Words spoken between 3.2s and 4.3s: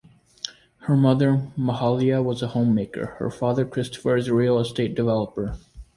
father Christopher is